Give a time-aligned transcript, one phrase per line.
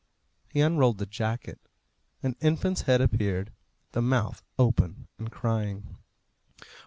[0.49, 1.59] He unrolled the jacket.
[2.23, 3.51] An infant's head appeared,
[3.91, 5.97] the mouth open and crying.